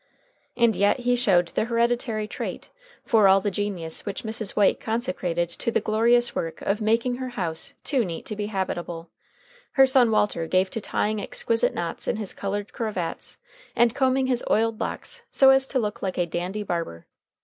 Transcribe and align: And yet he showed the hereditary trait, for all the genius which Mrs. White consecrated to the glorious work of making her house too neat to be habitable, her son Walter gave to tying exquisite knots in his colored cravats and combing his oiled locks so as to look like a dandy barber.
And 0.57 0.75
yet 0.75 1.01
he 1.01 1.15
showed 1.15 1.49
the 1.49 1.65
hereditary 1.65 2.27
trait, 2.27 2.71
for 3.03 3.27
all 3.27 3.39
the 3.39 3.51
genius 3.51 4.03
which 4.03 4.23
Mrs. 4.23 4.55
White 4.55 4.79
consecrated 4.79 5.47
to 5.49 5.69
the 5.69 5.79
glorious 5.79 6.33
work 6.33 6.59
of 6.63 6.81
making 6.81 7.17
her 7.17 7.29
house 7.29 7.75
too 7.83 8.03
neat 8.03 8.25
to 8.25 8.35
be 8.35 8.47
habitable, 8.47 9.11
her 9.73 9.85
son 9.85 10.09
Walter 10.09 10.47
gave 10.47 10.71
to 10.71 10.81
tying 10.81 11.21
exquisite 11.21 11.75
knots 11.75 12.07
in 12.07 12.15
his 12.15 12.33
colored 12.33 12.73
cravats 12.73 13.37
and 13.75 13.93
combing 13.93 14.25
his 14.25 14.43
oiled 14.49 14.79
locks 14.79 15.21
so 15.29 15.51
as 15.51 15.67
to 15.67 15.77
look 15.77 16.01
like 16.01 16.17
a 16.17 16.25
dandy 16.25 16.63
barber. 16.63 17.05